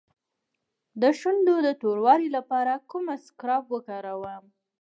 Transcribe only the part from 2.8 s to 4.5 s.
کوم اسکراب وکاروم؟